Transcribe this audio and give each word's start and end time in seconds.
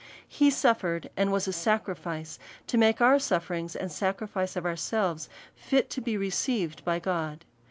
He 0.27 0.49
sulYcred, 0.49 1.09
and 1.15 1.31
was 1.31 1.47
a 1.47 1.53
sacrifice, 1.53 2.39
to 2.65 2.79
make 2.79 3.01
our 3.01 3.19
suf 3.19 3.47
feriujj^s 3.49 3.75
and 3.75 3.91
sacrifice 3.91 4.55
of 4.55 4.65
ourselves 4.65 5.29
fit 5.55 5.91
to 5.91 6.01
be 6.01 6.17
received 6.17 6.83
by 6.83 6.97
God. 6.97 7.45